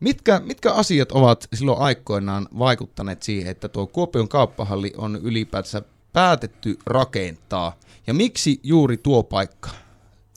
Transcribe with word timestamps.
Mitkä, 0.00 0.40
mitkä 0.44 0.72
asiat 0.72 1.12
ovat 1.12 1.48
silloin 1.54 1.80
aikoinaan 1.80 2.48
vaikuttaneet 2.58 3.22
siihen, 3.22 3.50
että 3.50 3.68
tuo 3.68 3.86
Kuopion 3.86 4.28
kauppahalli 4.28 4.92
on 4.96 5.16
ylipäätänsä 5.16 5.82
päätetty 6.12 6.78
rakentaa? 6.86 7.76
Ja 8.06 8.14
miksi 8.14 8.60
juuri 8.62 8.96
tuo 8.96 9.22
paikka, 9.22 9.70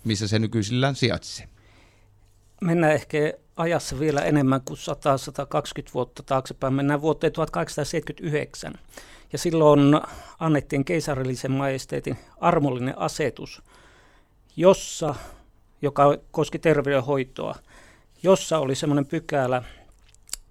missä 0.04 0.28
se 0.28 0.39
nykyisillään 0.39 0.96
sijaitsee? 0.96 1.47
Mennään 2.62 2.94
ehkä 2.94 3.18
ajassa 3.55 3.99
vielä 3.99 4.21
enemmän 4.21 4.62
kuin 4.62 4.78
100-120 5.89 5.93
vuotta 5.93 6.23
taaksepäin. 6.23 6.73
Mennään 6.73 7.02
vuoteen 7.02 7.34
1879. 7.34 8.73
Ja 9.34 9.38
silloin 9.38 10.02
annettiin 10.39 10.86
keisarillisen 10.86 11.52
majesteetin 11.52 12.18
armollinen 12.39 12.98
asetus, 12.98 13.61
jossa, 14.55 15.16
joka 15.82 16.18
koski 16.32 16.59
terveydenhoitoa, 16.59 17.55
jossa 18.23 18.59
oli 18.59 18.75
semmoinen 18.75 19.05
pykälä, 19.05 19.63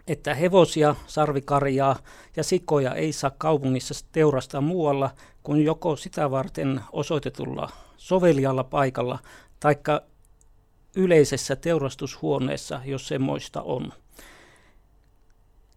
että 0.06 0.34
hevosia, 0.34 0.94
sarvikarjaa 1.06 1.96
ja 2.36 2.44
sikoja 2.44 2.94
ei 2.94 3.12
saa 3.12 3.30
kaupungissa 3.38 4.04
teurastaa 4.12 4.60
muualla 4.60 5.10
kuin 5.42 5.64
joko 5.64 5.96
sitä 5.96 6.30
varten 6.30 6.80
osoitetulla 6.92 7.70
sovelialla 7.96 8.64
paikalla, 8.64 9.18
taikka 9.60 10.02
yleisessä 10.96 11.56
teurastushuoneessa, 11.56 12.80
jos 12.84 13.08
semmoista 13.08 13.62
on. 13.62 13.92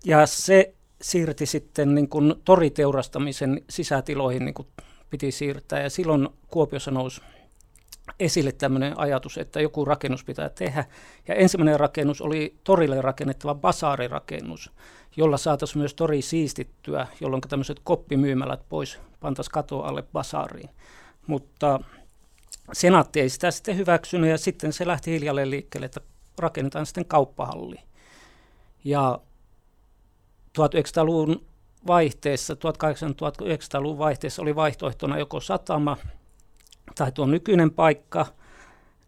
Ja 0.06 0.26
se 0.26 0.74
siirti 1.02 1.46
sitten 1.46 1.96
niin 1.96 2.10
kuin 2.10 2.36
toriteurastamisen 2.46 3.62
sisätiloihin 3.70 4.46
niin 4.46 4.54
kuin 4.54 4.68
piti 5.10 5.32
siirtää. 5.32 5.82
Ja 5.82 5.90
silloin 5.90 6.30
Kuopiossa 6.48 6.92
nousi 6.92 7.22
esille 8.20 8.52
tämmöinen 8.52 9.00
ajatus, 9.00 9.38
että 9.38 9.62
joku 9.62 9.86
rakennus 9.86 10.24
pitää 10.24 10.50
tehdä. 10.50 10.86
Ja 11.28 11.36
ensimmäinen 11.36 11.80
rakennus 11.80 12.22
oli 12.22 12.56
torille 12.64 13.02
rakennettava 13.02 13.56
basaarirakennus, 13.56 14.72
jolla 15.18 15.38
saataisiin 15.38 15.80
myös 15.80 15.94
tori 15.94 16.22
siistittyä, 16.22 17.08
jolloin 17.22 17.42
tämmöiset 17.42 17.80
koppimyymälät 17.84 18.70
pois 18.70 19.00
pantaisiin 19.20 19.54
katoa 19.54 19.88
alle 19.88 20.04
basaariin. 20.14 20.70
Mutta 21.28 21.80
senaatti 22.74 23.22
ei 23.22 23.30
sitä 23.30 23.52
sitten 23.52 23.78
hyväksynyt 23.78 24.30
ja 24.30 24.38
sitten 24.38 24.74
se 24.74 24.88
lähti 24.88 25.12
hiljalleen 25.12 25.50
liikkeelle, 25.50 25.86
että 25.86 26.02
rakennetaan 26.40 26.86
sitten 26.86 27.06
kauppahalli. 27.06 27.76
Ja 28.84 29.20
1900-luvun 30.60 31.46
vaihteessa, 31.88 32.54
1800-1900-luvun 32.54 33.98
vaihteessa 33.98 34.42
oli 34.42 34.56
vaihtoehtona 34.56 35.20
joko 35.20 35.40
satama 35.40 35.98
tai 36.96 37.12
tuo 37.12 37.26
nykyinen 37.26 37.72
paikka. 37.72 38.26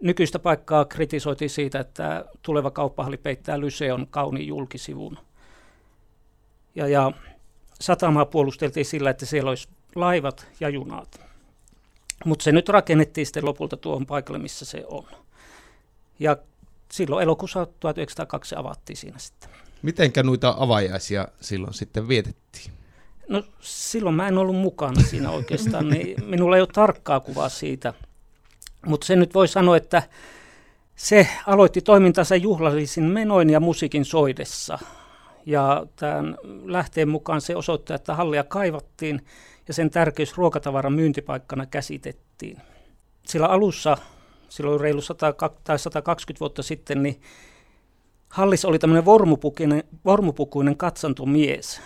Nykyistä 0.02 0.40
paikkaa 0.40 0.86
kritisoitiin 0.86 1.50
siitä, 1.50 1.80
että 1.80 2.26
tuleva 2.42 2.72
kauppahalli 2.72 3.18
peittää 3.18 3.60
Lyseon 3.60 4.08
kauniin 4.10 4.48
julkisivun. 4.48 5.18
Ja, 6.76 6.88
ja 6.88 7.12
satamaa 7.82 8.26
puolusteltiin 8.26 8.86
sillä, 8.86 9.10
että 9.10 9.26
siellä 9.26 9.50
olisi 9.50 9.68
laivat 9.96 10.48
ja 10.60 10.70
junat. 10.70 11.22
Mutta 12.26 12.44
se 12.44 12.52
nyt 12.52 12.70
rakennettiin 12.70 13.26
sitten 13.26 13.46
lopulta 13.46 13.78
tuohon 13.78 14.06
paikalle, 14.06 14.40
missä 14.40 14.66
se 14.66 14.84
on. 14.88 15.06
Ja 16.20 16.38
silloin 16.92 17.24
elokuussa 17.24 17.68
1902 17.80 18.56
avattiin 18.56 18.98
siinä 18.98 19.20
sitten. 19.20 19.50
Mitenkä 19.82 20.24
noita 20.24 20.56
avajaisia 20.58 21.28
silloin 21.42 21.74
sitten 21.74 22.08
vietettiin? 22.08 22.72
No 23.28 23.44
silloin 23.60 24.16
mä 24.16 24.28
en 24.28 24.38
ollut 24.38 24.56
mukana 24.56 25.02
siinä 25.02 25.32
oikeastaan, 25.32 25.90
niin 25.90 26.26
minulla 26.26 26.56
ei 26.56 26.62
ole 26.62 26.70
tarkkaa 26.74 27.20
kuvaa 27.20 27.50
siitä. 27.50 27.94
Mutta 28.86 29.08
se 29.08 29.16
nyt 29.16 29.34
voi 29.34 29.48
sanoa, 29.48 29.78
että 29.78 30.04
se 30.96 31.28
aloitti 31.48 31.82
toimintansa 31.82 32.36
juhlallisin 32.36 33.04
menoin 33.04 33.50
ja 33.50 33.60
musiikin 33.60 34.06
soidessa. 34.06 34.80
Ja 35.46 35.86
tämän 35.96 36.38
lähteen 36.66 37.10
mukaan 37.10 37.42
se 37.42 37.56
osoittaa, 37.56 37.96
että 37.96 38.16
hallia 38.16 38.44
kaivattiin 38.44 39.26
ja 39.68 39.74
sen 39.74 39.90
tärkeys 39.90 40.38
ruokatavaran 40.38 40.94
myyntipaikkana 40.94 41.66
käsitettiin. 41.66 42.58
Sillä 43.26 43.48
alussa, 43.48 43.98
silloin 44.50 44.82
reilu 44.82 45.02
100 45.02 45.34
tai 45.64 45.80
120 45.80 46.40
vuotta 46.40 46.64
sitten, 46.64 47.04
niin 47.04 47.22
Hallis 48.30 48.66
oli 48.66 48.80
tämmöinen 48.80 49.06
vormupukuinen, 49.06 49.84
vormupukuinen 50.06 50.78
katsantomies, 50.78 51.82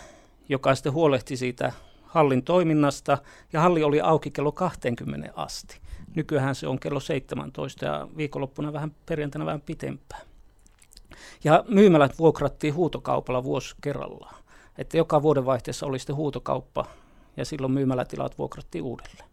joka 0.51 0.75
sitten 0.75 0.93
huolehti 0.93 1.37
siitä 1.37 1.71
hallin 2.03 2.43
toiminnasta, 2.43 3.17
ja 3.53 3.61
halli 3.61 3.83
oli 3.83 4.01
auki 4.01 4.31
kello 4.31 4.51
20 4.51 5.33
asti. 5.35 5.79
Nykyään 6.15 6.55
se 6.55 6.67
on 6.67 6.79
kello 6.79 6.99
17 6.99 7.85
ja 7.85 8.07
viikonloppuna 8.17 8.73
vähän 8.73 8.95
perjantaina 9.05 9.45
vähän 9.45 9.61
pitempään. 9.61 10.21
Ja 11.43 11.63
myymälät 11.67 12.19
vuokrattiin 12.19 12.73
huutokaupalla 12.73 13.43
vuosi 13.43 13.75
kerrallaan. 13.81 14.35
Että 14.77 14.97
joka 14.97 15.21
vuodenvaihteessa 15.21 15.85
oli 15.85 15.99
sitten 15.99 16.15
huutokauppa 16.15 16.85
ja 17.37 17.45
silloin 17.45 17.73
myymälätilat 17.73 18.37
vuokrattiin 18.37 18.83
uudelleen. 18.83 19.25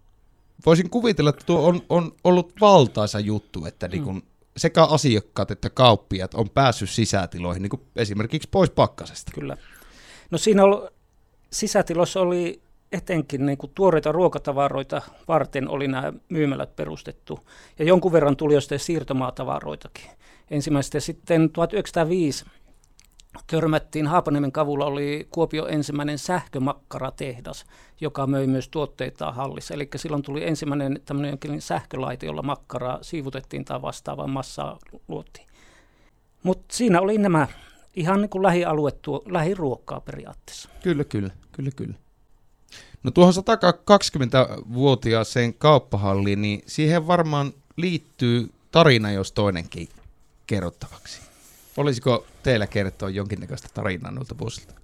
Voisin 0.66 0.90
kuvitella, 0.90 1.30
että 1.30 1.44
tuo 1.46 1.68
on, 1.68 1.82
on 1.88 2.12
ollut 2.24 2.52
valtaisa 2.60 3.20
juttu, 3.20 3.66
että 3.66 3.86
mm. 3.86 3.90
niin 3.92 4.04
kun 4.04 4.22
sekä 4.56 4.84
asiakkaat 4.84 5.50
että 5.50 5.70
kauppiat 5.70 6.34
on 6.34 6.50
päässyt 6.50 6.90
sisätiloihin, 6.90 7.62
niin 7.62 7.70
kuin 7.70 7.82
esimerkiksi 7.96 8.48
pois 8.50 8.70
pakkasesta. 8.70 9.32
Kyllä. 9.34 9.56
No 10.30 10.38
siinä 10.38 10.64
oli, 10.64 10.88
sisätiloissa 11.50 12.20
oli 12.20 12.62
etenkin 12.92 13.46
niin 13.46 13.58
kuin 13.58 13.72
tuoreita 13.74 14.12
ruokatavaroita 14.12 15.02
varten 15.28 15.68
oli 15.68 15.88
nämä 15.88 16.12
myymälät 16.28 16.76
perustettu. 16.76 17.38
Ja 17.78 17.84
jonkun 17.84 18.12
verran 18.12 18.36
tuli 18.36 18.54
jo 18.54 18.60
sitten 18.60 18.78
siirtomaatavaroitakin. 18.78 20.10
Ensimmäistä 20.50 21.00
sitten 21.00 21.50
1905 21.50 22.44
törmättiin 23.46 24.06
Haapaniemen 24.06 24.52
kavulla 24.52 24.86
oli 24.86 25.28
Kuopio 25.30 25.66
ensimmäinen 25.66 26.18
sähkömakkaratehdas, 26.18 27.64
joka 28.00 28.26
möi 28.26 28.46
myös 28.46 28.68
tuotteita 28.68 29.32
hallissa. 29.32 29.74
Eli 29.74 29.88
silloin 29.96 30.22
tuli 30.22 30.44
ensimmäinen 30.44 31.00
tämmöinen 31.04 31.38
sähkölaite, 31.58 32.26
jolla 32.26 32.42
makkaraa 32.42 32.98
siivutettiin 33.02 33.64
tai 33.64 33.82
vastaavaa 33.82 34.26
massaa 34.26 34.78
luotiin. 35.08 35.46
Mutta 36.42 36.76
siinä 36.76 37.00
oli 37.00 37.18
nämä 37.18 37.46
ihan 37.96 38.20
niin 38.20 38.30
kuin 38.30 38.42
lähialue, 38.42 38.90
tuo, 38.90 39.22
lähiruokkaa 39.26 40.00
periaatteessa. 40.00 40.68
Kyllä, 40.82 41.04
kyllä, 41.04 41.30
kyllä, 41.52 41.70
kyllä. 41.76 41.94
No 43.02 43.10
tuohon 43.10 43.34
120-vuotiaaseen 43.34 45.54
kauppahalliin, 45.54 46.42
niin 46.42 46.62
siihen 46.66 47.06
varmaan 47.06 47.52
liittyy 47.76 48.50
tarina, 48.70 49.12
jos 49.12 49.32
toinenkin 49.32 49.88
kerrottavaksi. 50.46 51.20
Olisiko 51.76 52.26
teillä 52.42 52.66
kertoa 52.66 53.10
jonkinnäköistä 53.10 53.68
tarinaa 53.74 54.10
noilta 54.10 54.38
vuosilta? 54.38 54.74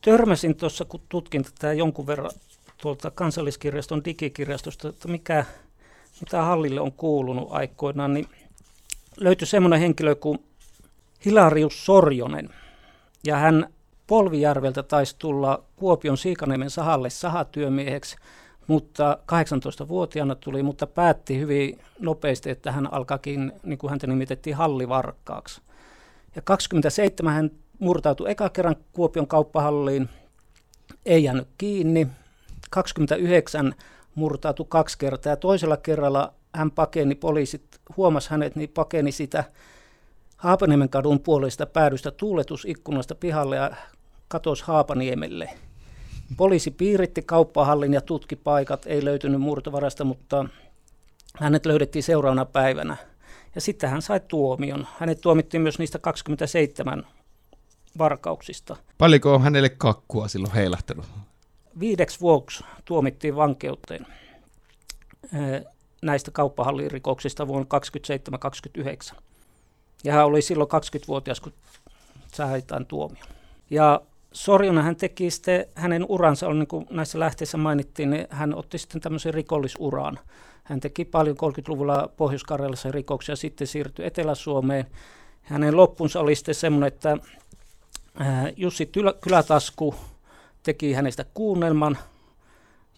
Törmäsin 0.00 0.56
tuossa, 0.56 0.84
kun 0.84 1.00
tutkin 1.08 1.44
tätä 1.44 1.72
jonkun 1.72 2.06
verran 2.06 2.30
tuolta 2.82 3.10
kansalliskirjaston 3.10 4.04
digikirjastosta, 4.04 4.88
että 4.88 5.08
mikä, 5.08 5.44
mitä 6.20 6.42
hallille 6.42 6.80
on 6.80 6.92
kuulunut 6.92 7.48
aikoinaan, 7.50 8.14
niin 8.14 8.28
löytyi 9.16 9.46
semmoinen 9.46 9.80
henkilö 9.80 10.14
kuin 10.14 10.45
Hilarius 11.24 11.86
Sorjonen. 11.86 12.50
Ja 13.26 13.36
hän 13.36 13.72
Polvijärveltä 14.06 14.82
taisi 14.82 15.16
tulla 15.18 15.64
Kuopion 15.76 16.18
Siikaniemen 16.18 16.70
sahalle 16.70 17.10
sahatyömieheksi, 17.10 18.16
mutta 18.66 19.18
18-vuotiaana 19.32 20.34
tuli, 20.34 20.62
mutta 20.62 20.86
päätti 20.86 21.38
hyvin 21.38 21.78
nopeasti, 21.98 22.50
että 22.50 22.72
hän 22.72 22.92
alkakin, 22.92 23.52
niin 23.62 23.78
kuin 23.78 23.90
häntä 23.90 24.06
nimitettiin, 24.06 24.56
hallivarkkaaksi. 24.56 25.60
Ja 26.36 26.42
27 26.42 27.34
hän 27.34 27.50
murtautui 27.78 28.30
eka 28.30 28.48
kerran 28.48 28.76
Kuopion 28.92 29.26
kauppahalliin, 29.26 30.08
ei 31.06 31.24
jäänyt 31.24 31.48
kiinni. 31.58 32.06
29 32.70 33.74
murtautui 34.14 34.66
kaksi 34.68 34.98
kertaa 34.98 35.32
ja 35.32 35.36
toisella 35.36 35.76
kerralla 35.76 36.32
hän 36.54 36.70
pakeni, 36.70 37.14
poliisit 37.14 37.64
huomas 37.96 38.28
hänet, 38.28 38.56
niin 38.56 38.70
pakeni 38.74 39.12
sitä 39.12 39.44
Haapaniemen 40.36 40.88
kadun 40.88 41.20
puolesta 41.20 41.66
päädystä 41.66 42.10
tuuletusikkunasta 42.10 43.14
pihalle 43.14 43.56
ja 43.56 43.70
katosi 44.28 44.64
Haapaniemelle. 44.66 45.50
Poliisi 46.36 46.70
piiritti 46.70 47.22
kauppahallin 47.22 47.94
ja 47.94 48.00
tutki 48.00 48.36
paikat, 48.36 48.86
ei 48.86 49.04
löytynyt 49.04 49.40
murtovarasta, 49.40 50.04
mutta 50.04 50.44
hänet 51.38 51.66
löydettiin 51.66 52.02
seuraavana 52.02 52.44
päivänä. 52.44 52.96
Ja 53.54 53.60
sitten 53.60 53.90
hän 53.90 54.02
sai 54.02 54.20
tuomion. 54.28 54.86
Hänet 54.98 55.20
tuomittiin 55.20 55.60
myös 55.60 55.78
niistä 55.78 55.98
27 55.98 57.06
varkauksista. 57.98 58.76
Paljonko 58.98 59.34
on 59.34 59.42
hänelle 59.42 59.68
kakkua 59.68 60.28
silloin 60.28 60.54
heilahtanut? 60.54 61.06
Viideksi 61.80 62.20
vuoksi 62.20 62.64
tuomittiin 62.84 63.36
vankeuteen 63.36 64.06
näistä 66.02 66.30
kauppahallirikoksista 66.30 67.48
vuonna 67.48 67.66
27-29. 69.14 69.18
Ja 70.06 70.14
hän 70.14 70.26
oli 70.26 70.42
silloin 70.42 70.70
20-vuotias, 70.70 71.40
kun 71.40 71.52
sai 72.32 72.62
tämän 72.62 72.86
tuomion. 72.86 73.26
Ja 73.70 74.00
Sorjona 74.32 74.82
hän 74.82 74.96
teki 74.96 75.30
sitten, 75.30 75.66
hänen 75.74 76.06
uransa 76.08 76.46
oli 76.46 76.58
niin 76.58 76.66
kuin 76.66 76.86
näissä 76.90 77.18
lähteissä 77.18 77.56
mainittiin, 77.56 78.10
niin 78.10 78.26
hän 78.30 78.54
otti 78.54 78.78
sitten 78.78 79.00
tämmöisen 79.00 79.34
rikollisuran. 79.34 80.18
Hän 80.64 80.80
teki 80.80 81.04
paljon 81.04 81.36
30-luvulla 81.36 82.08
Pohjois-Karjalassa 82.16 82.90
rikoksia, 82.90 83.36
sitten 83.36 83.66
siirtyi 83.66 84.06
Etelä-Suomeen 84.06 84.86
Hänen 85.46 85.76
loppunsa 85.76 86.20
oli 86.20 86.34
sitten 86.34 86.54
semmoinen, 86.54 86.88
että 86.88 87.18
Jussi 88.56 88.90
Kylätasku 89.20 89.94
teki 90.62 90.92
hänestä 90.92 91.24
kuunnelman, 91.34 91.98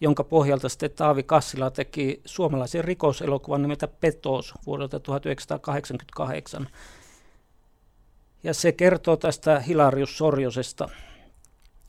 jonka 0.01 0.23
pohjalta 0.23 0.69
sitten 0.69 0.91
Taavi 0.91 1.23
Kassila 1.23 1.71
teki 1.71 2.21
suomalaisen 2.25 2.83
rikoselokuvan 2.83 3.61
nimeltä 3.61 3.87
Petos 3.87 4.53
vuodelta 4.65 4.99
1988. 4.99 6.67
Ja 8.43 8.53
se 8.53 8.71
kertoo 8.71 9.17
tästä 9.17 9.59
Hilarius 9.59 10.17
Sorjosesta. 10.17 10.89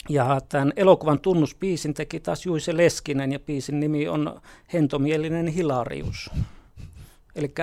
Ja 0.08 0.40
tämän 0.48 0.72
elokuvan 0.76 1.20
tunnuspiisin 1.20 1.94
teki 1.94 2.20
taas 2.20 2.46
Juise 2.46 2.76
Leskinen 2.76 3.32
ja 3.32 3.40
piisin 3.40 3.80
nimi 3.80 4.08
on 4.08 4.40
Hentomielinen 4.72 5.46
Hilarius. 5.46 6.30
Eli 7.34 7.54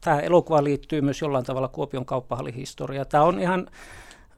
tämä 0.00 0.20
elokuva 0.20 0.64
liittyy 0.64 1.00
myös 1.00 1.20
jollain 1.20 1.44
tavalla 1.44 1.68
Kuopion 1.68 2.04
kauppahallihistoriaan. 2.04 3.06
Tämä 3.08 3.24
on 3.24 3.40
ihan 3.40 3.68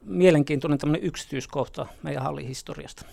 mielenkiintoinen 0.01 0.79
tämmöinen 0.79 1.07
yksityiskohta 1.07 1.85
meidän 2.03 2.23
hallihistoriasta. 2.23 3.05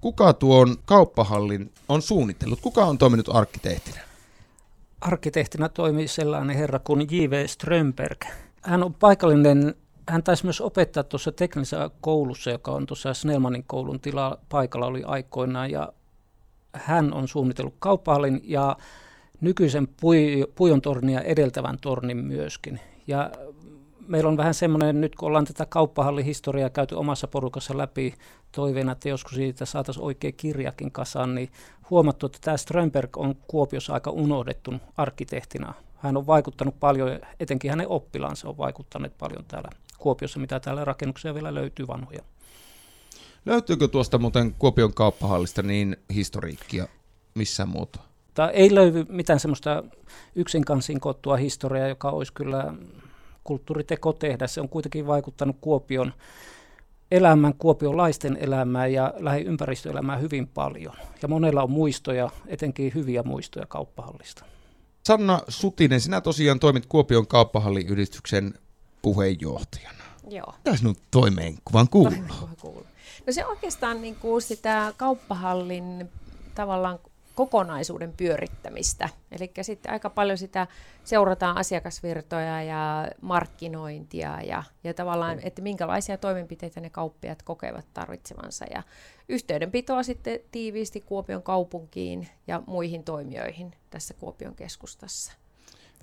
Kuka 0.00 0.32
tuon 0.32 0.76
kauppahallin 0.84 1.72
on 1.88 2.02
suunnitellut? 2.02 2.60
Kuka 2.60 2.84
on 2.84 2.98
toiminut 2.98 3.28
arkkitehtinä? 3.28 4.00
Arkkitehtinä 5.00 5.68
toimii 5.68 6.08
sellainen 6.08 6.56
herra 6.56 6.78
kuin 6.78 7.00
J.V. 7.10 7.46
Strömberg. 7.46 8.24
Hän 8.62 8.82
on 8.82 8.94
paikallinen, 8.94 9.74
hän 10.10 10.22
taisi 10.22 10.44
myös 10.44 10.60
opettaa 10.60 11.02
tuossa 11.02 11.32
teknisessä 11.32 11.90
koulussa, 12.00 12.50
joka 12.50 12.70
on 12.70 12.86
tuossa 12.86 13.14
Snellmanin 13.14 13.64
koulun 13.66 14.00
tila 14.00 14.38
paikalla 14.48 14.86
oli 14.86 15.02
aikoinaan. 15.04 15.70
Ja 15.70 15.92
hän 16.72 17.12
on 17.12 17.28
suunnitellut 17.28 17.74
kauppahallin 17.78 18.40
ja 18.44 18.76
nykyisen 19.40 19.88
Pujon 20.54 20.80
tornia 20.80 21.20
edeltävän 21.20 21.78
tornin 21.80 22.16
myöskin. 22.16 22.80
Ja 23.06 23.30
meillä 24.08 24.28
on 24.28 24.36
vähän 24.36 24.54
semmoinen, 24.54 25.00
nyt 25.00 25.14
kun 25.14 25.26
ollaan 25.28 25.44
tätä 25.44 25.66
kauppahallihistoriaa 25.66 26.70
käyty 26.70 26.94
omassa 26.94 27.28
porukassa 27.28 27.78
läpi 27.78 28.14
toiveena, 28.52 28.92
että 28.92 29.08
joskus 29.08 29.34
siitä 29.34 29.64
saataisiin 29.64 30.04
oikea 30.04 30.32
kirjakin 30.32 30.92
kasaan, 30.92 31.34
niin 31.34 31.50
huomattu, 31.90 32.26
että 32.26 32.38
tämä 32.40 32.56
Strömberg 32.56 33.16
on 33.16 33.34
Kuopiossa 33.48 33.94
aika 33.94 34.10
unohdettu 34.10 34.74
arkkitehtina. 34.96 35.74
Hän 35.96 36.16
on 36.16 36.26
vaikuttanut 36.26 36.80
paljon, 36.80 37.20
etenkin 37.40 37.70
hänen 37.70 37.88
oppilaansa 37.88 38.48
on 38.48 38.58
vaikuttanut 38.58 39.18
paljon 39.18 39.44
täällä 39.48 39.70
Kuopiossa, 40.00 40.40
mitä 40.40 40.60
täällä 40.60 40.84
rakennuksia 40.84 41.34
vielä 41.34 41.54
löytyy 41.54 41.86
vanhoja. 41.86 42.22
Löytyykö 43.46 43.88
tuosta 43.88 44.18
muuten 44.18 44.54
Kuopion 44.54 44.94
kauppahallista 44.94 45.62
niin 45.62 45.96
historiikkia 46.14 46.88
missään 47.34 47.68
muuta? 47.68 48.00
Tämä 48.34 48.48
ei 48.48 48.74
löydy 48.74 49.06
mitään 49.08 49.40
semmoista 49.40 49.84
yksin 50.34 50.64
kansin 50.64 51.00
kottua 51.00 51.36
historiaa, 51.36 51.88
joka 51.88 52.10
olisi 52.10 52.32
kyllä 52.32 52.74
kulttuuriteko 53.44 54.12
tehdä. 54.12 54.46
Se 54.46 54.60
on 54.60 54.68
kuitenkin 54.68 55.06
vaikuttanut 55.06 55.56
Kuopion 55.60 56.12
elämään, 57.10 57.54
kuopiolaisten 57.54 58.38
elämään 58.40 58.92
ja 58.92 59.14
lähiympäristöelämään 59.18 60.20
hyvin 60.20 60.48
paljon. 60.48 60.94
Ja 61.22 61.28
monella 61.28 61.62
on 61.62 61.70
muistoja, 61.70 62.30
etenkin 62.46 62.92
hyviä 62.94 63.22
muistoja 63.22 63.66
kauppahallista. 63.66 64.44
Sanna 65.04 65.40
Sutinen, 65.48 66.00
sinä 66.00 66.20
tosiaan 66.20 66.60
toimit 66.60 66.86
Kuopion 66.86 67.26
kauppahalliyhdistyksen 67.26 68.54
puheenjohtajana. 69.02 70.04
Joo. 70.28 70.54
Mitä 70.56 70.76
sinun 70.76 70.96
toimeenkuvan 71.10 71.88
kuuluu? 71.88 72.24
kuuluu? 72.60 72.86
No 73.26 73.32
se 73.32 73.46
oikeastaan 73.46 74.02
niin 74.02 74.16
kuin 74.16 74.42
sitä 74.42 74.92
kauppahallin 74.96 76.10
tavallaan 76.54 76.98
kokonaisuuden 77.34 78.12
pyörittämistä. 78.12 79.08
Eli 79.32 79.52
sitten 79.62 79.92
aika 79.92 80.10
paljon 80.10 80.38
sitä 80.38 80.66
seurataan 81.04 81.56
asiakasvirtoja 81.56 82.62
ja 82.62 83.08
markkinointia 83.20 84.42
ja, 84.42 84.62
ja 84.84 84.94
tavallaan, 84.94 85.38
että 85.42 85.62
minkälaisia 85.62 86.18
toimenpiteitä 86.18 86.80
ne 86.80 86.90
kauppiat 86.90 87.42
kokevat 87.42 87.86
tarvitsevansa. 87.94 88.64
Ja 88.70 88.82
yhteydenpitoa 89.28 90.02
sitten 90.02 90.40
tiiviisti 90.52 91.00
Kuopion 91.00 91.42
kaupunkiin 91.42 92.28
ja 92.46 92.62
muihin 92.66 93.04
toimijoihin 93.04 93.72
tässä 93.90 94.14
Kuopion 94.14 94.54
keskustassa. 94.54 95.32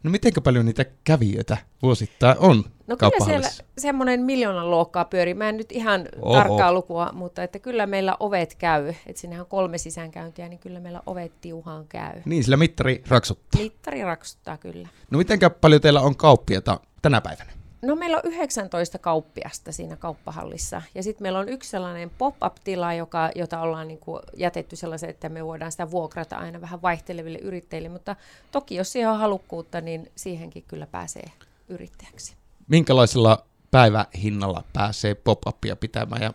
No 0.08 0.12
miten 0.12 0.32
paljon 0.44 0.66
niitä 0.66 0.86
kävijöitä 1.04 1.58
vuosittain 1.82 2.38
on 2.40 2.64
No 2.88 2.98
kyllä 2.98 3.26
siellä 3.26 3.50
semmoinen 3.78 4.22
miljoonan 4.22 4.72
luokkaa 4.72 5.06
pyörii. 5.06 5.34
Mä 5.34 5.50
en 5.50 5.58
nyt 5.58 5.72
ihan 5.72 6.06
Oho. 6.22 6.34
tarkkaa 6.34 6.74
lukua, 6.74 7.10
mutta 7.14 7.44
että 7.44 7.60
kyllä 7.60 7.88
meillä 7.88 8.18
ovet 8.20 8.56
käy. 8.56 8.94
Että 9.06 9.22
sinnehän 9.22 9.44
on 9.44 9.50
kolme 9.50 9.78
sisäänkäyntiä, 9.78 10.48
niin 10.48 10.60
kyllä 10.60 10.80
meillä 10.80 11.02
ovet 11.06 11.32
tiuhaan 11.42 11.88
käy. 11.88 12.22
Niin, 12.26 12.44
sillä 12.44 12.58
mittari 12.58 13.04
raksuttaa. 13.08 13.62
Mittari 13.62 14.04
raksuttaa, 14.04 14.58
kyllä. 14.58 14.88
No 15.12 15.18
miten 15.18 15.40
paljon 15.62 15.82
teillä 15.82 16.02
on 16.02 16.16
kauppiata 16.16 16.80
tänä 17.02 17.22
päivänä? 17.22 17.57
No 17.82 17.96
meillä 17.96 18.18
on 18.18 18.32
19 18.32 18.98
kauppiasta 18.98 19.72
siinä 19.72 19.96
kauppahallissa. 19.96 20.82
Ja 20.96 21.04
sitten 21.04 21.26
meillä 21.26 21.40
on 21.40 21.50
yksi 21.50 21.70
sellainen 21.70 22.12
pop-up-tila, 22.18 22.94
joka, 22.94 23.30
jota 23.36 23.62
ollaan 23.62 23.88
niin 23.88 24.00
kuin 24.00 24.22
jätetty 24.38 24.76
sellaisen, 24.76 25.10
että 25.10 25.30
me 25.30 25.46
voidaan 25.46 25.72
sitä 25.72 25.92
vuokrata 25.92 26.36
aina 26.36 26.62
vähän 26.62 26.82
vaihteleville 26.82 27.38
yrittäjille. 27.38 27.90
Mutta 27.90 28.16
toki 28.52 28.76
jos 28.76 28.92
siihen 28.92 29.10
on 29.10 29.20
halukkuutta, 29.20 29.82
niin 29.82 30.12
siihenkin 30.16 30.64
kyllä 30.68 30.88
pääsee 30.88 31.32
yrittäjäksi. 31.70 32.36
Minkälaisella 32.68 33.46
päivähinnalla 33.72 34.64
pääsee 34.74 35.16
pop-upia 35.16 35.76
pitämään? 35.76 36.22
Ja... 36.22 36.34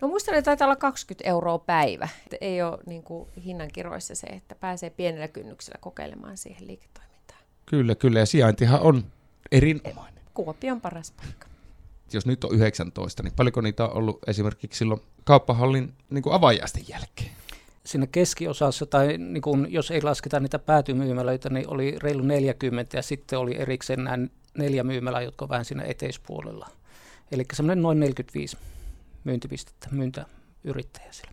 No 0.00 0.08
muistan, 0.08 0.34
että 0.34 0.44
taitaa 0.44 0.66
olla 0.66 0.76
20 0.76 1.28
euroa 1.28 1.58
päivä. 1.58 2.08
Että 2.22 2.36
ei 2.40 2.62
ole 2.62 2.78
niin 2.86 3.02
kuin 3.02 3.28
hinnankiroissa 3.44 4.14
se, 4.14 4.26
että 4.26 4.54
pääsee 4.54 4.90
pienellä 4.90 5.28
kynnyksellä 5.28 5.78
kokeilemaan 5.80 6.36
siihen 6.36 6.66
liiketoimintaan. 6.66 7.40
Kyllä, 7.66 7.94
kyllä. 7.94 8.18
Ja 8.18 8.26
sijaintihan 8.26 8.80
on 8.80 9.04
erinomainen. 9.52 10.11
Kuopion 10.34 10.80
paras 10.80 11.10
paikka. 11.10 11.46
Jos 12.12 12.26
nyt 12.26 12.44
on 12.44 12.54
19, 12.54 13.22
niin 13.22 13.32
paljonko 13.36 13.60
niitä 13.60 13.84
on 13.84 13.92
ollut 13.92 14.18
esimerkiksi 14.26 14.78
silloin 14.78 15.00
kauppahallin 15.24 15.94
niin 16.10 16.22
kuin 16.22 16.34
avajaisten 16.34 16.84
jälkeen? 16.88 17.30
Siinä 17.84 18.06
keskiosassa, 18.06 18.86
tai 18.86 19.18
niin 19.18 19.42
kuin, 19.42 19.66
jos 19.72 19.90
ei 19.90 20.02
lasketa 20.02 20.40
niitä 20.40 20.58
päätymyymälöitä, 20.58 21.50
niin 21.50 21.68
oli 21.68 21.98
reilu 22.02 22.22
40 22.22 22.96
ja 22.96 23.02
sitten 23.02 23.38
oli 23.38 23.56
erikseen 23.58 24.04
nämä 24.04 24.26
neljä 24.58 24.84
myymälää, 24.84 25.22
jotka 25.22 25.44
on 25.44 25.48
vähän 25.48 25.64
siinä 25.64 25.82
eteispuolella. 25.82 26.68
Eli 27.32 27.44
semmoinen 27.52 27.82
noin 27.82 28.00
45 28.00 28.56
myyntipistettä, 29.24 29.88
myyntäyrittäjä 29.90 31.12
siellä. 31.12 31.32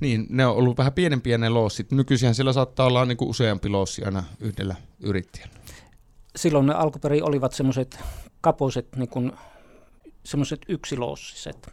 Niin, 0.00 0.26
ne 0.28 0.46
on 0.46 0.56
ollut 0.56 0.78
vähän 0.78 0.92
pienempiä 0.92 1.38
ne 1.38 1.48
loossit. 1.48 1.92
Nykyisin 1.92 2.34
siellä 2.34 2.52
saattaa 2.52 2.86
olla 2.86 3.04
niin 3.04 3.16
kuin 3.16 3.28
useampi 3.28 3.68
loossi 3.68 4.04
aina 4.04 4.24
yhdellä 4.40 4.74
yrittäjällä. 5.00 5.54
Silloin 6.40 6.66
ne 6.66 6.74
alkuperin 6.74 7.24
olivat 7.24 7.52
semmoiset 7.52 7.98
kapoiset, 8.40 8.96
niin 8.96 9.08
kuin, 9.08 9.32
semmoiset 10.24 10.60
yksiloossiset. 10.68 11.68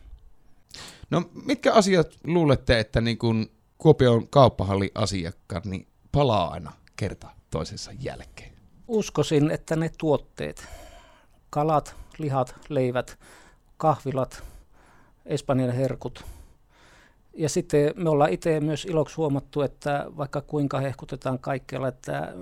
No 1.09 1.24
mitkä 1.45 1.74
asiat 1.74 2.07
luulette, 2.24 2.80
että 2.80 3.02
niin 3.02 3.18
kuin 3.18 3.52
Kuopion 3.78 4.28
kauppahalli 4.28 4.92
asiakkaat 4.95 5.66
niin 5.66 5.88
palaa 6.12 6.52
aina 6.52 6.71
kerta 6.95 7.28
toisensa 7.50 7.92
jälkeen? 8.00 8.52
Uskoisin, 8.88 9.52
että 9.52 9.76
ne 9.76 9.92
tuotteet, 9.97 10.68
kalat, 11.50 11.95
lihat, 12.18 12.56
leivät, 12.69 13.19
kahvilat, 13.78 14.44
Espanjan 15.26 15.71
herkut. 15.71 16.26
Ja 17.33 17.50
sitten 17.50 17.94
me 17.95 18.09
ollaan 18.09 18.33
itse 18.33 18.59
myös 18.59 18.86
iloksi 18.86 19.16
huomattu, 19.16 19.62
että 19.62 20.06
vaikka 20.18 20.42
kuinka 20.42 20.80
hehkutetaan 20.80 21.40
kaikkialla, 21.40 21.88
että 21.88 22.33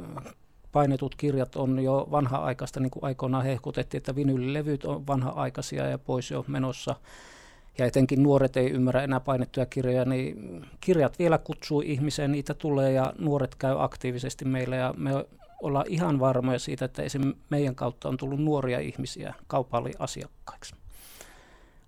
painetut 0.76 1.16
kirjat 1.16 1.56
on 1.56 1.84
jo 1.84 2.08
vanha-aikaista, 2.12 2.80
niin 2.80 2.92
kuin 2.92 3.04
aikoinaan 3.04 3.46
hehkutettiin, 3.46 4.00
että 4.00 4.16
vinyylilevyt 4.16 4.86
on 4.86 5.08
vanha-aikaisia 5.08 5.88
ja 5.88 5.98
pois 5.98 6.32
jo 6.32 6.46
menossa. 6.48 6.96
Ja 7.78 7.86
etenkin 7.86 8.24
nuoret 8.24 8.58
ei 8.58 8.72
ymmärrä 8.72 9.04
enää 9.04 9.20
painettuja 9.20 9.66
kirjoja, 9.66 10.06
niin 10.06 10.66
kirjat 10.82 11.20
vielä 11.20 11.38
kutsuu 11.38 11.82
ihmiseen, 11.82 12.32
niitä 12.32 12.54
tulee 12.54 12.92
ja 12.92 13.14
nuoret 13.20 13.56
käy 13.56 13.76
aktiivisesti 13.84 14.46
meillä 14.46 14.76
ja 14.76 14.94
me 14.98 15.26
olla 15.62 15.84
ihan 15.88 16.20
varmoja 16.20 16.60
siitä, 16.60 16.86
että 16.86 17.04
esim. 17.04 17.34
meidän 17.50 17.76
kautta 17.76 18.10
on 18.10 18.18
tullut 18.18 18.40
nuoria 18.40 18.80
ihmisiä 18.80 19.34
kaupalliasiakkaiksi. 19.48 20.76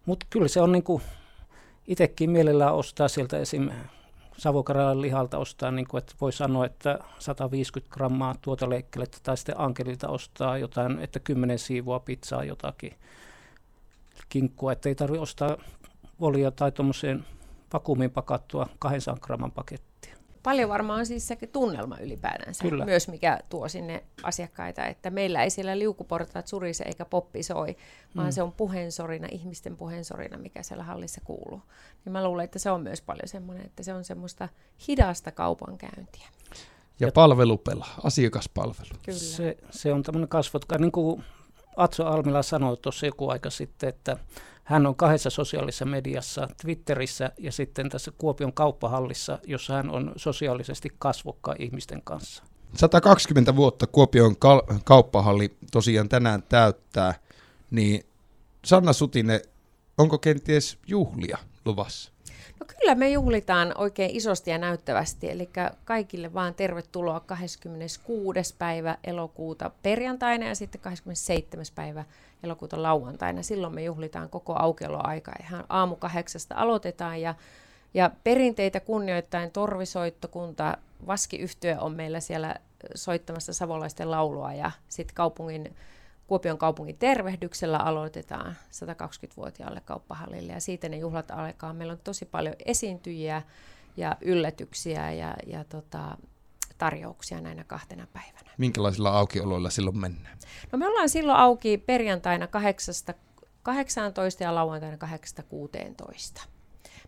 Mutta 0.06 0.25
kyllä 0.29 0.48
se 0.48 0.62
on 0.62 0.72
niin 0.72 0.84
kuin 0.84 1.01
itsekin 1.88 2.29
mielellään 2.29 2.74
ostaa 2.74 3.08
sieltä 3.08 3.39
esim. 3.39 3.70
Savokaralan 4.38 5.01
lihalta 5.01 5.38
ostaa, 5.38 5.72
niin 5.72 5.88
kuin, 5.88 6.00
että 6.00 6.13
voi 6.22 6.34
sanoa, 6.34 6.65
että 6.65 7.00
150 7.20 7.94
grammaa 7.94 8.36
tuota 8.41 8.70
leikkelettä 8.70 9.17
tai 9.24 9.38
sitten 9.38 9.60
Ankelilta 9.60 10.08
ostaa 10.08 10.58
jotain, 10.58 11.00
että 11.00 11.20
10 11.20 11.60
siivua 11.60 12.00
pizzaa 12.00 12.44
jotakin 12.44 12.94
kinkkua, 14.29 14.72
että 14.72 14.89
ei 14.89 14.96
tarvitse 14.96 15.22
ostaa 15.22 15.58
volia 16.20 16.51
tai 16.51 16.72
tuommoiseen 16.72 17.25
vakuumiin 17.74 18.12
pakattua 18.12 18.67
200 18.79 19.17
gramman 19.22 19.51
pakettia 19.51 19.87
paljon 20.48 20.70
varmaan 20.70 21.06
siis 21.06 21.27
se 21.27 21.36
tunnelma 21.36 21.98
ylipäätänsä 21.98 22.63
Kyllä. 22.63 22.86
myös, 22.86 23.08
mikä 23.08 23.39
tuo 23.50 23.68
sinne 23.68 24.04
asiakkaita, 24.24 24.86
että 24.86 25.10
meillä 25.10 25.44
ei 25.44 25.50
siellä 25.50 25.80
liukuportaat 25.80 26.48
surise 26.48 26.84
eikä 26.84 27.06
poppi 27.06 27.44
soi, 27.44 27.77
vaan 28.16 28.27
mm. 28.27 28.32
se 28.32 28.42
on 28.42 28.51
puheensorina, 28.51 29.27
ihmisten 29.32 29.77
puheensorina, 29.77 30.38
mikä 30.38 30.63
siellä 30.63 30.84
hallissa 30.84 31.22
kuuluu. 31.24 31.62
Niin 32.06 32.13
mä 32.13 32.24
luulen, 32.24 32.44
että 32.44 32.60
se 32.60 32.72
on 32.72 32.82
myös 32.82 33.01
paljon 33.01 33.27
semmoinen, 33.27 33.66
että 33.66 33.84
se 33.84 33.94
on 33.94 34.04
semmoista 34.04 34.50
hidasta 34.88 35.32
kaupankäyntiä. 35.32 36.27
Ja 37.00 37.12
palvelu 37.12 37.58
pelaa, 37.58 38.00
asiakaspalvelu. 38.04 39.00
Kyllä. 39.06 39.20
Se, 39.20 39.58
se 39.72 39.94
on 39.94 40.04
tämmöinen 40.04 40.30
kasvot, 40.30 40.66
niin 40.80 40.92
kuin 40.92 41.24
Atso 41.77 42.06
Almila 42.06 42.44
sanoi 42.44 42.77
tuossa 42.77 43.06
joku 43.06 43.30
aika 43.30 43.50
sitten, 43.50 43.89
että 43.89 44.18
hän 44.67 44.86
on 44.86 44.95
kahdessa 44.95 45.29
sosiaalisessa 45.29 45.86
mediassa, 45.86 46.47
Twitterissä 46.62 47.31
ja 47.38 47.51
sitten 47.51 47.89
tässä 47.89 48.12
Kuopion 48.17 48.53
kauppahallissa, 48.53 49.39
jossa 49.45 49.74
hän 49.74 49.89
on 49.89 50.12
sosiaalisesti 50.15 50.89
kasvokka 51.00 51.55
ihmisten 51.59 52.01
kanssa. 52.03 52.43
120 52.75 53.55
vuotta 53.55 53.88
Kuopion 53.88 54.36
kal- 54.38 54.62
kauppahalli 54.83 55.57
tosiaan 55.71 56.09
tänään 56.09 56.43
täyttää, 56.50 57.13
niin 57.71 58.03
Sanna 58.65 58.93
Sutinen, 58.93 59.41
onko 59.97 60.17
kenties 60.17 60.77
juhlia 60.88 61.38
luvassa? 61.67 62.12
No 62.59 62.65
kyllä 62.79 62.95
me 62.95 63.09
juhlitaan 63.09 63.74
oikein 63.77 64.15
isosti 64.15 64.51
ja 64.51 64.57
näyttävästi, 64.57 65.31
eli 65.31 65.50
kaikille 65.86 66.33
vaan 66.33 66.53
tervetuloa 66.53 67.19
26. 67.19 68.55
päivä 68.57 68.97
elokuuta 69.03 69.71
perjantaina 69.83 70.47
ja 70.47 70.55
sitten 70.55 70.81
27. 70.81 71.65
päivä 71.75 72.05
elokuuta 72.43 72.83
lauantaina. 72.83 73.43
Silloin 73.43 73.75
me 73.75 73.83
juhlitaan 73.83 74.29
koko 74.29 74.55
aukioloaika. 74.59 75.31
Ihan 75.41 75.65
aamu 75.69 75.95
kahdeksasta 75.95 76.55
aloitetaan 76.55 77.21
ja, 77.21 77.36
ja 77.93 78.12
perinteitä 78.24 78.79
kunnioittain 78.79 79.51
torvisoittokunta, 79.51 80.77
vaskiyhtiö 81.07 81.77
on 81.79 81.91
meillä 81.91 82.19
siellä 82.19 82.55
soittamassa 82.95 83.53
savolaisten 83.53 84.12
laulua 84.12 84.53
ja 84.53 84.71
sitten 84.89 85.15
kaupungin 85.15 85.75
Kuopion 86.27 86.57
kaupungin 86.57 86.98
tervehdyksellä 86.98 87.77
aloitetaan 87.77 88.55
120-vuotiaalle 88.72 89.81
kauppahallille 89.86 90.53
ja 90.53 90.62
siitä 90.62 90.89
ne 90.89 90.98
juhlat 90.98 91.31
alkaa. 91.31 91.74
Meillä 91.74 91.91
on 91.91 92.00
tosi 92.03 92.25
paljon 92.25 92.55
esiintyjiä 92.65 93.41
ja 93.98 94.17
yllätyksiä 94.22 95.12
ja, 95.12 95.36
ja 95.46 95.63
tota, 95.63 96.17
tarjouksia 96.77 97.41
näinä 97.41 97.63
kahtena 97.63 98.07
päivänä. 98.13 98.51
Minkälaisilla 98.57 99.10
aukioloilla 99.10 99.69
silloin 99.69 99.98
mennään? 99.98 100.38
No 100.72 100.77
me 100.77 100.88
ollaan 100.88 101.10
silloin 101.10 101.39
auki 101.39 101.77
perjantaina 101.77 102.48
8, 102.48 102.96
18 103.63 104.43
ja 104.43 104.55
lauantaina 104.55 104.98
8 104.98 105.46
16. 105.50 106.41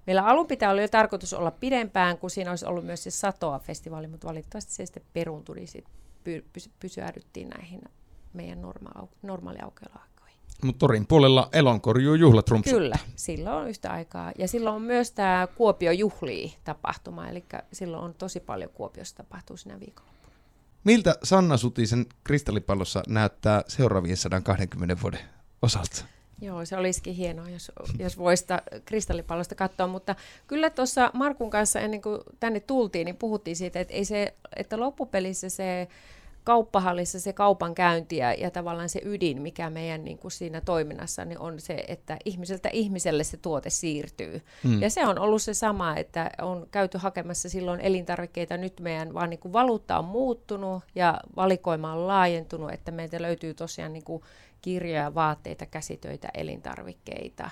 Meillä 0.07 0.25
alun 0.25 0.47
pitää 0.47 0.71
oli 0.71 0.81
jo 0.81 0.87
tarkoitus 0.87 1.33
olla 1.33 1.51
pidempään, 1.51 2.17
kun 2.17 2.29
siinä 2.29 2.49
olisi 2.49 2.65
ollut 2.65 2.85
myös 2.85 3.03
se 3.03 3.09
Satoa-festivaali, 3.09 4.07
mutta 4.07 4.27
valitettavasti 4.27 4.71
se 4.71 4.85
sitten 4.85 5.03
peruuntui, 5.13 5.55
niin 5.55 5.67
sit 5.67 5.85
py- 6.23 6.69
pysyädyttiin 6.79 7.49
näihin 7.49 7.81
meidän 8.33 8.61
norma- 8.61 9.07
normaali 9.21 9.59
aukioloaikoihin. 9.63 10.39
Mutta 10.63 10.79
torin 10.79 11.07
puolella 11.07 11.49
elonkorjuu 11.53 12.15
juhlat 12.15 12.49
rumpsuttaa. 12.49 12.79
Kyllä, 12.79 12.95
silloin 13.15 13.55
on 13.55 13.69
yhtä 13.69 13.91
aikaa. 13.91 14.31
Ja 14.37 14.47
silloin 14.47 14.75
on 14.75 14.81
myös 14.81 15.11
tämä 15.11 15.47
Kuopio 15.55 15.91
juhlii 15.91 16.55
tapahtuma, 16.63 17.27
eli 17.27 17.43
silloin 17.73 18.03
on 18.03 18.13
tosi 18.13 18.39
paljon 18.39 18.69
Kuopiossa 18.69 19.15
tapahtuu 19.15 19.57
siinä 19.57 19.79
viikonloppuna. 19.79 20.19
Miltä 20.83 21.15
Sanna 21.23 21.57
Sutisen 21.57 22.05
kristallipallossa 22.23 23.03
näyttää 23.07 23.63
seuraavien 23.67 24.17
120 24.17 24.97
vuoden 25.01 25.19
osalta? 25.61 26.05
Joo, 26.41 26.65
se 26.65 26.77
olisikin 26.77 27.13
hienoa, 27.13 27.49
jos, 27.49 27.71
jos 27.99 28.17
voisi 28.17 28.45
kristallipallosta 28.85 29.55
katsoa, 29.55 29.87
mutta 29.87 30.15
kyllä 30.47 30.69
tuossa 30.69 31.11
Markun 31.13 31.49
kanssa 31.49 31.79
ennen 31.79 32.01
kuin 32.01 32.21
tänne 32.39 32.59
tultiin, 32.59 33.05
niin 33.05 33.17
puhuttiin 33.17 33.55
siitä, 33.55 33.79
että, 33.79 33.93
ei 33.93 34.05
se, 34.05 34.33
että 34.55 34.79
loppupelissä 34.79 35.49
se 35.49 35.87
kauppahallissa 36.49 37.19
se 37.19 37.33
kaupan 37.33 37.75
käynti 37.75 38.17
ja, 38.17 38.33
ja 38.33 38.51
tavallaan 38.51 38.89
se 38.89 39.01
ydin, 39.05 39.41
mikä 39.41 39.69
meidän 39.69 40.03
niin 40.03 40.17
kuin 40.17 40.31
siinä 40.31 40.61
toiminnassa 40.61 41.25
niin 41.25 41.39
on 41.39 41.59
se, 41.59 41.83
että 41.87 42.17
ihmiseltä 42.25 42.69
ihmiselle 42.73 43.23
se 43.23 43.37
tuote 43.37 43.69
siirtyy. 43.69 44.41
Mm. 44.63 44.81
Ja 44.81 44.89
se 44.89 45.05
on 45.05 45.19
ollut 45.19 45.41
se 45.41 45.53
sama, 45.53 45.95
että 45.95 46.31
on 46.41 46.67
käyty 46.71 46.97
hakemassa 46.97 47.49
silloin 47.49 47.79
elintarvikkeita, 47.79 48.57
nyt 48.57 48.79
meidän 48.79 49.13
vaan 49.13 49.29
niin 49.29 49.39
kuin 49.39 49.53
valuutta 49.53 49.99
on 49.99 50.05
muuttunut 50.05 50.83
ja 50.95 51.19
valikoima 51.35 51.93
on 51.93 52.07
laajentunut, 52.07 52.71
että 52.71 52.91
meiltä 52.91 53.21
löytyy 53.21 53.53
tosiaan 53.53 53.93
niin 53.93 54.03
kuin 54.03 54.23
kirjoja, 54.61 55.15
vaatteita, 55.15 55.65
käsitöitä, 55.65 56.29
elintarvikkeita. 56.33 57.49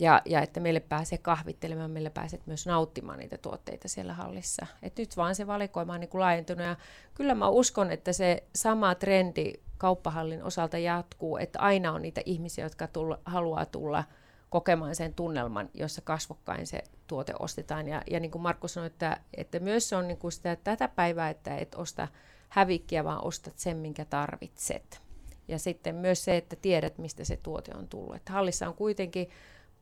Ja, 0.00 0.22
ja 0.24 0.42
että 0.42 0.60
meille 0.60 0.80
pääsee 0.80 1.18
kahvittelemaan, 1.18 1.90
meille 1.90 2.10
pääset 2.10 2.46
myös 2.46 2.66
nauttimaan 2.66 3.18
niitä 3.18 3.38
tuotteita 3.38 3.88
siellä 3.88 4.14
hallissa. 4.14 4.66
Et 4.82 4.98
nyt 4.98 5.16
vaan 5.16 5.34
se 5.34 5.46
valikoima 5.46 5.94
on 5.94 6.00
niin 6.00 6.08
kuin 6.08 6.20
laajentunut 6.20 6.66
ja 6.66 6.76
kyllä 7.14 7.34
mä 7.34 7.48
uskon, 7.48 7.90
että 7.90 8.12
se 8.12 8.44
sama 8.54 8.94
trendi 8.94 9.52
kauppahallin 9.78 10.42
osalta 10.42 10.78
jatkuu, 10.78 11.36
että 11.36 11.58
aina 11.58 11.92
on 11.92 12.02
niitä 12.02 12.22
ihmisiä, 12.24 12.64
jotka 12.64 12.86
tulla, 12.86 13.18
haluaa 13.24 13.66
tulla 13.66 14.04
kokemaan 14.50 14.94
sen 14.94 15.14
tunnelman, 15.14 15.70
jossa 15.74 16.02
kasvokkain 16.02 16.66
se 16.66 16.82
tuote 17.06 17.32
ostetaan. 17.38 17.88
Ja, 17.88 18.02
ja 18.10 18.20
niin 18.20 18.30
kuin 18.30 18.42
Markku 18.42 18.68
sanoi, 18.68 18.86
että, 18.86 19.20
että 19.36 19.58
myös 19.58 19.88
se 19.88 19.96
on 19.96 20.08
niin 20.08 20.18
kuin 20.18 20.32
sitä 20.32 20.56
tätä 20.56 20.88
päivää, 20.88 21.30
että 21.30 21.56
et 21.56 21.74
osta 21.74 22.08
hävikkiä, 22.48 23.04
vaan 23.04 23.24
ostat 23.24 23.58
sen, 23.58 23.76
minkä 23.76 24.04
tarvitset. 24.04 25.00
Ja 25.48 25.58
sitten 25.58 25.94
myös 25.94 26.24
se, 26.24 26.36
että 26.36 26.56
tiedät, 26.56 26.98
mistä 26.98 27.24
se 27.24 27.36
tuote 27.36 27.72
on 27.74 27.88
tullut. 27.88 28.16
Että 28.16 28.32
hallissa 28.32 28.68
on 28.68 28.74
kuitenkin 28.74 29.30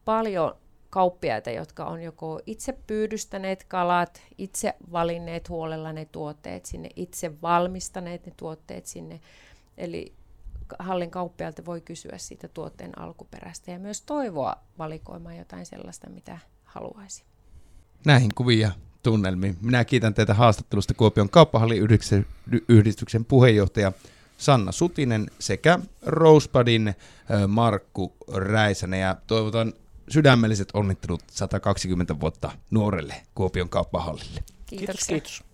paljon 0.08 0.56
kauppiaita, 0.90 1.50
jotka 1.50 1.84
on 1.84 2.02
joko 2.02 2.40
itse 2.46 2.72
pyydystäneet 2.86 3.64
kalat, 3.64 4.22
itse 4.38 4.74
valinneet 4.92 5.48
huolella 5.48 5.92
ne 5.92 6.04
tuotteet 6.04 6.66
sinne, 6.66 6.88
itse 6.96 7.42
valmistaneet 7.42 8.26
ne 8.26 8.32
tuotteet 8.36 8.86
sinne. 8.86 9.20
Eli 9.78 10.12
hallin 10.78 11.10
kauppialta 11.10 11.64
voi 11.64 11.80
kysyä 11.80 12.18
siitä 12.18 12.48
tuotteen 12.48 12.98
alkuperästä 12.98 13.70
ja 13.70 13.78
myös 13.78 14.02
toivoa 14.02 14.56
valikoimaan 14.78 15.36
jotain 15.36 15.66
sellaista, 15.66 16.10
mitä 16.10 16.38
haluaisi. 16.64 17.24
Näihin 18.04 18.30
kuvia 18.34 18.70
tunnelmiin. 19.02 19.56
Minä 19.60 19.84
kiitän 19.84 20.14
teitä 20.14 20.34
haastattelusta 20.34 20.94
Kuopion 20.94 21.30
kauppahalliyhdistyksen 21.30 23.24
puheenjohtaja 23.24 23.92
Sanna 24.38 24.72
Sutinen 24.72 25.30
sekä 25.38 25.78
Rosebudin 26.02 26.94
Markku 27.48 28.12
Räisänen 28.32 29.00
ja 29.00 29.16
toivotan 29.26 29.72
sydämelliset 30.10 30.68
onnittelut 30.74 31.22
120 31.30 32.20
vuotta 32.20 32.50
nuorelle 32.70 33.14
Kuopion 33.34 33.68
kauppahallille. 33.68 34.44
Kiitoksia. 34.66 34.86
Kiitos. 34.86 35.06
kiitos. 35.06 35.47